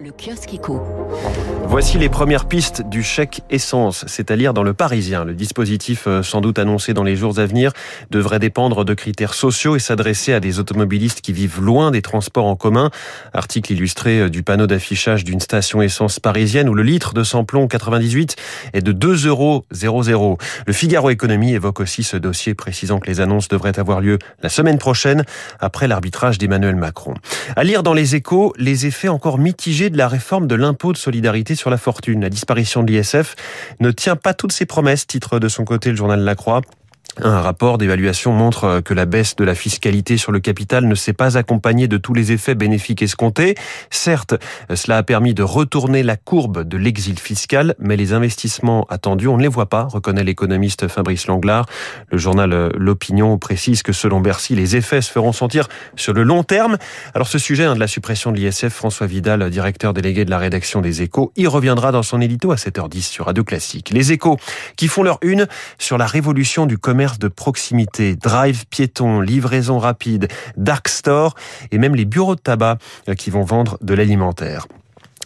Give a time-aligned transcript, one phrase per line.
[0.00, 0.80] Le kiosque éco.
[1.66, 5.24] Voici les premières pistes du chèque essence, c'est à dire dans le Parisien.
[5.24, 7.72] Le dispositif, euh, sans doute annoncé dans les jours à venir,
[8.10, 12.46] devrait dépendre de critères sociaux et s'adresser à des automobilistes qui vivent loin des transports
[12.46, 12.90] en commun.
[13.32, 17.68] Article illustré euh, du panneau d'affichage d'une station essence parisienne où le litre de samplon
[17.68, 18.36] 98
[18.72, 20.38] est de 2,00 euros.
[20.66, 24.48] Le Figaro Économie évoque aussi ce dossier, précisant que les annonces devraient avoir lieu la
[24.48, 25.24] semaine prochaine,
[25.60, 27.14] après l'arbitrage d'Emmanuel Macron.
[27.56, 30.98] À lire dans les échos, les effets encore mitigés de la réforme de l'impôt de
[30.98, 32.20] solidarité sur la fortune.
[32.20, 33.34] La disparition de l'ISF
[33.80, 36.62] ne tient pas toutes ses promesses, titre de son côté le journal La Croix.
[37.20, 41.12] Un rapport d'évaluation montre que la baisse de la fiscalité sur le capital ne s'est
[41.12, 43.54] pas accompagnée de tous les effets bénéfiques escomptés.
[43.90, 44.34] Certes,
[44.74, 49.36] cela a permis de retourner la courbe de l'exil fiscal, mais les investissements attendus, on
[49.36, 51.66] ne les voit pas, reconnaît l'économiste Fabrice Langlard.
[52.10, 56.44] Le journal L'Opinion précise que selon Bercy, les effets se feront sentir sur le long
[56.44, 56.78] terme.
[57.14, 60.38] Alors ce sujet hein, de la suppression de l'ISF, François Vidal, directeur délégué de la
[60.38, 63.90] rédaction des Échos, y reviendra dans son édito à 7h10 sur Radio Classique.
[63.90, 64.38] Les Échos
[64.76, 65.46] qui font leur une
[65.78, 71.34] sur la révolution du commerce de proximité, drive piéton, livraison rapide, dark store
[71.70, 72.76] et même les bureaux de tabac
[73.08, 74.66] euh, qui vont vendre de l'alimentaire.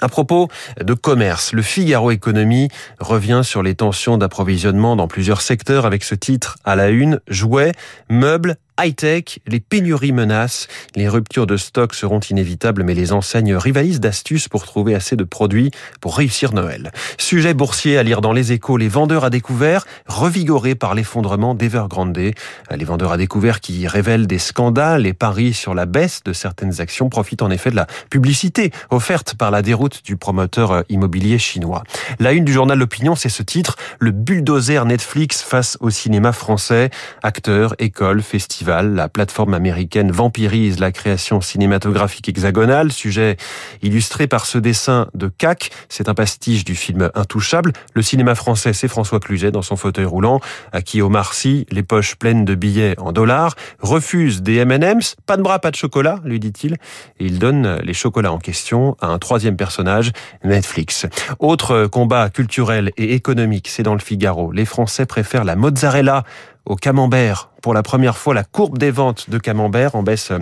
[0.00, 0.48] À propos
[0.82, 6.14] de commerce, le Figaro Économie revient sur les tensions d'approvisionnement dans plusieurs secteurs avec ce
[6.14, 7.72] titre à la une, jouets,
[8.08, 14.00] meubles, high-tech, les pénuries menacent, les ruptures de stock seront inévitables, mais les enseignes rivalisent
[14.00, 16.90] d'astuces pour trouver assez de produits pour réussir Noël.
[17.18, 22.10] Sujet boursier à lire dans les échos, les vendeurs à découvert, revigorés par l'effondrement d'Evergrande.
[22.10, 26.80] Les vendeurs à découvert qui révèlent des scandales et paris sur la baisse de certaines
[26.80, 31.84] actions profitent en effet de la publicité offerte par la déroute du promoteur immobilier chinois.
[32.18, 36.90] La une du journal L'Opinion, c'est ce titre, le bulldozer Netflix face au cinéma français,
[37.22, 43.36] acteurs, écoles, festivals, la plateforme américaine vampirise la création cinématographique hexagonale, sujet
[43.82, 45.70] illustré par ce dessin de CAC.
[45.88, 47.72] C'est un pastiche du film Intouchable.
[47.94, 50.40] Le cinéma français, c'est François Cluzet dans son fauteuil roulant,
[50.72, 55.16] à qui Omar Sy, les poches pleines de billets en dollars, refuse des M&M's.
[55.26, 56.74] Pas de bras, pas de chocolat, lui dit-il.
[57.18, 60.12] Et il donne les chocolats en question à un troisième personnage,
[60.44, 61.06] Netflix.
[61.38, 64.52] Autre combat culturel et économique, c'est dans le Figaro.
[64.52, 66.24] Les Français préfèrent la mozzarella
[66.64, 67.50] au camembert.
[67.62, 70.32] Pour la première fois, la courbe des ventes de camembert en baisse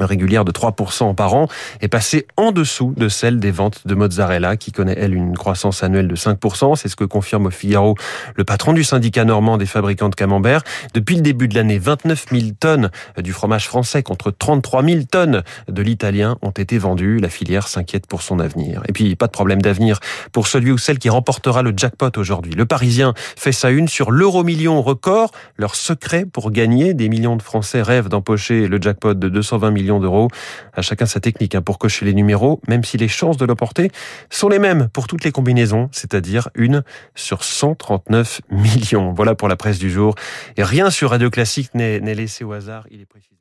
[0.00, 1.48] régulière de 3% par an
[1.80, 5.82] est passée en dessous de celle des ventes de mozzarella qui connaît elle une croissance
[5.82, 6.76] annuelle de 5%.
[6.76, 7.94] C'est ce que confirme au Figaro
[8.34, 10.62] le patron du syndicat normand des fabricants de camembert.
[10.94, 15.42] Depuis le début de l'année, 29 000 tonnes du fromage français contre 33 000 tonnes
[15.68, 17.18] de l'italien ont été vendues.
[17.18, 18.82] La filière s'inquiète pour son avenir.
[18.88, 20.00] Et puis, pas de problème d'avenir
[20.32, 22.54] pour celui ou celle qui remportera le jackpot aujourd'hui.
[22.54, 25.30] Le Parisien fait sa une sur l'euro million record.
[25.56, 26.94] Leur secret pour gagner.
[26.94, 30.28] Des millions de Français rêvent d'empocher le jackpot de 220 millions d'euros.
[30.72, 33.90] À chacun sa technique hein, pour cocher les numéros, même si les chances de l'emporter
[34.30, 36.82] sont les mêmes pour toutes les combinaisons, c'est-à-dire une
[37.14, 39.12] sur 139 millions.
[39.12, 40.14] Voilà pour la presse du jour.
[40.56, 43.34] Et rien sur Radio Classique n'est laissé au hasard, il est précisé.